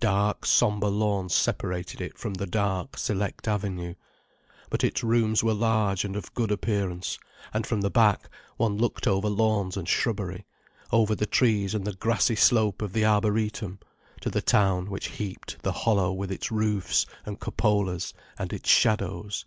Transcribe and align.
Dark, 0.00 0.46
sombre 0.46 0.88
lawns 0.88 1.34
separated 1.34 2.00
it 2.00 2.16
from 2.16 2.32
the 2.32 2.46
dark, 2.46 2.96
select 2.96 3.46
avenue. 3.46 3.92
But 4.70 4.84
its 4.84 5.04
rooms 5.04 5.44
were 5.44 5.52
large 5.52 6.02
and 6.06 6.16
of 6.16 6.32
good 6.32 6.50
appearance, 6.50 7.18
and 7.52 7.66
from 7.66 7.82
the 7.82 7.90
back, 7.90 8.30
one 8.56 8.78
looked 8.78 9.06
over 9.06 9.28
lawns 9.28 9.76
and 9.76 9.86
shrubbery, 9.86 10.46
over 10.92 11.14
the 11.14 11.26
trees 11.26 11.74
and 11.74 11.84
the 11.86 11.92
grassy 11.92 12.36
slope 12.36 12.80
of 12.80 12.94
the 12.94 13.04
Arboretum, 13.04 13.80
to 14.22 14.30
the 14.30 14.40
town 14.40 14.88
which 14.88 15.08
heaped 15.08 15.60
the 15.62 15.72
hollow 15.72 16.10
with 16.10 16.32
its 16.32 16.50
roofs 16.50 17.04
and 17.26 17.38
cupolas 17.38 18.14
and 18.38 18.54
its 18.54 18.70
shadows. 18.70 19.44